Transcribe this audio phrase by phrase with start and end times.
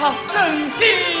[0.00, 1.19] 啊，生气。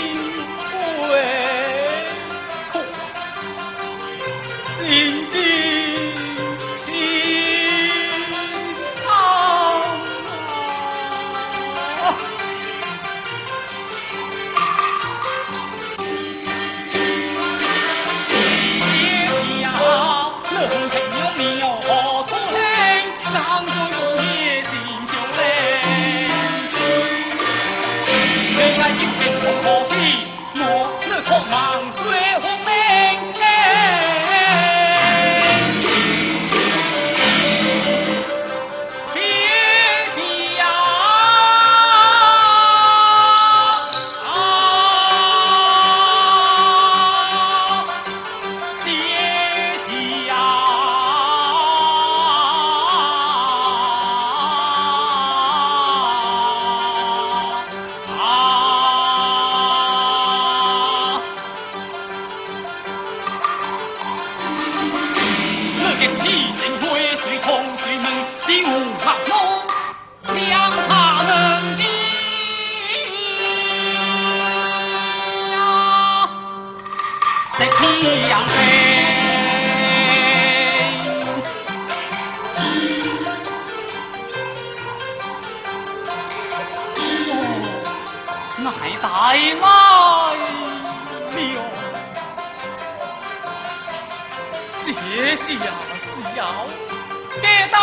[89.00, 89.64] 大在卖，
[91.32, 91.34] 是
[96.36, 96.46] 要
[97.40, 97.74] 给当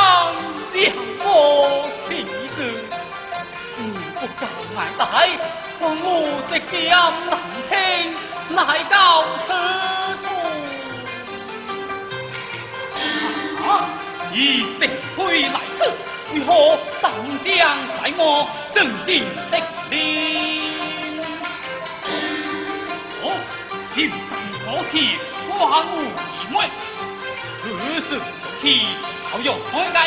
[0.74, 0.76] 将
[1.20, 1.26] 我
[2.08, 2.10] 妻
[2.56, 2.58] 子，
[3.78, 3.82] 你
[4.16, 4.42] 不敢
[4.76, 5.02] 来带，
[5.80, 5.84] 我
[6.50, 6.76] 这将
[7.28, 7.32] 难
[7.70, 7.72] 听
[8.56, 8.94] 来到
[9.46, 9.50] 此
[10.24, 10.26] 处，
[13.68, 13.70] 啊，
[14.32, 14.36] 你
[14.80, 14.82] 得
[15.16, 15.80] 会来此。
[16.34, 17.06] 如何胆
[17.46, 17.48] 将
[18.04, 18.24] 在我
[18.74, 19.56] 正经的？
[23.98, 24.12] 你如
[24.64, 25.18] 火气，
[25.50, 26.70] 我恨无义门。
[27.66, 28.22] 如此无
[28.62, 28.86] 气，
[29.24, 29.58] 何用？
[29.74, 29.98] 本该。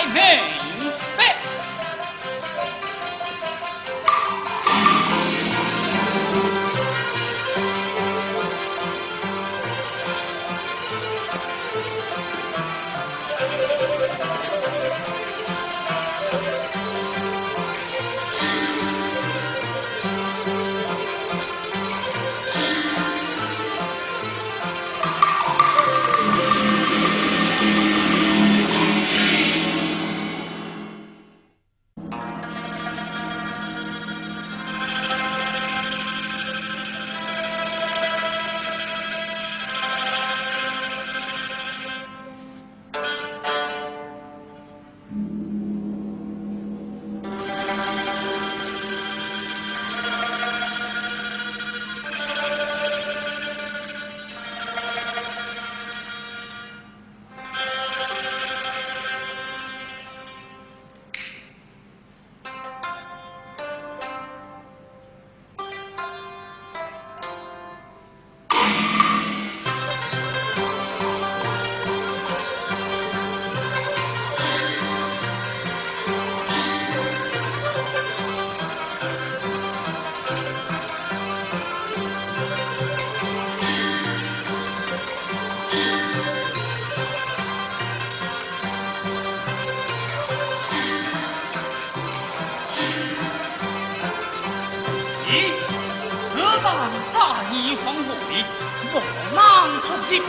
[96.34, 96.66] 何当
[97.12, 98.44] 大义方悔，
[98.92, 99.00] 莫
[99.34, 99.38] 难
[99.82, 100.22] 出尽。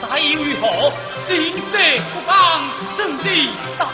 [0.00, 0.92] 待为何
[1.26, 2.30] 心得不方，
[2.98, 3.88] 正义大。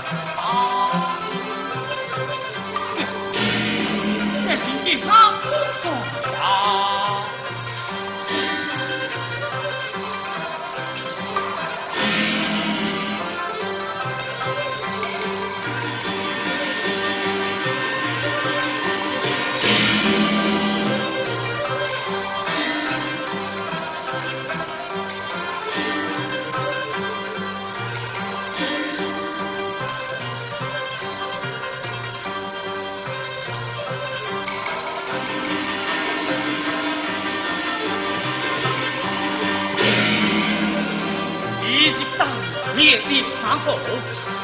[43.64, 43.78] 后，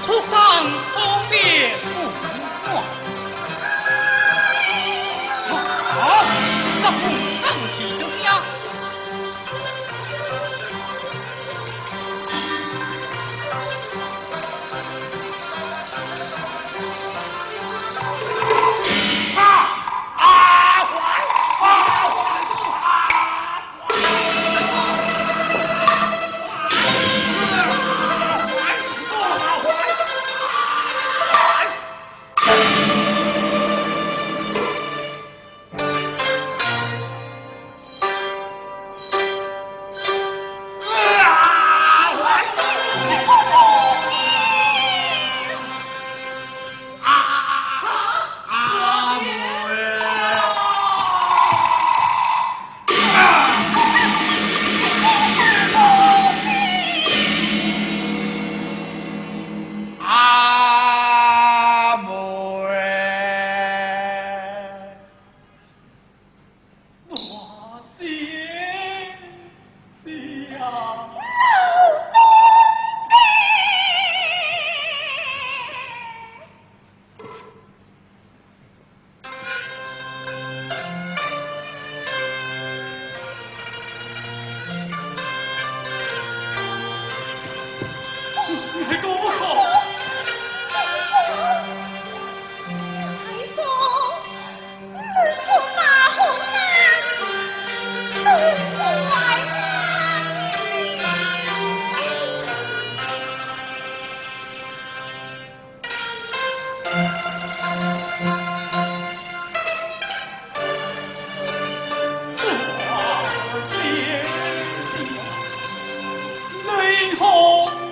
[0.06, 3.03] 出丧忠烈不忘。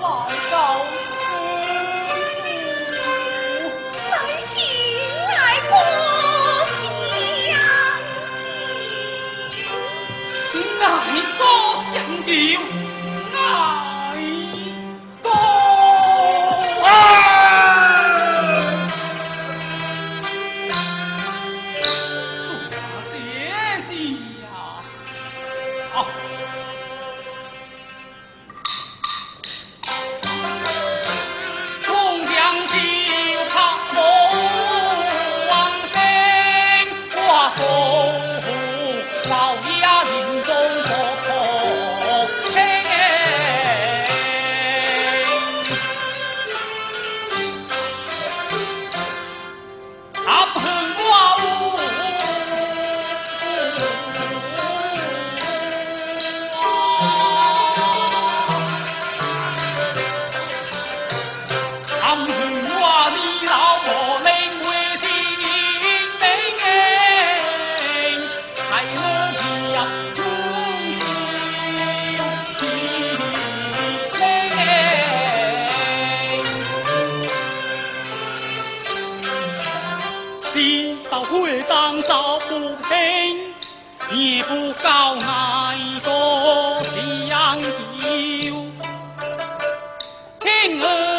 [0.02, 0.41] 宝。
[90.40, 91.11] 天鹅。